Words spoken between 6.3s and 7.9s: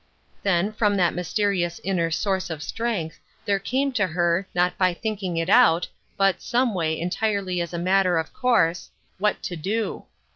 someway, entirely as a